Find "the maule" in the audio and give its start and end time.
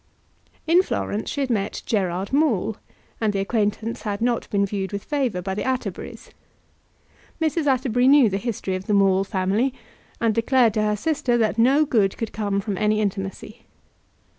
8.87-9.23